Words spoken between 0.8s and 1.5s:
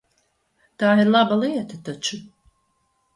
Tā ir laba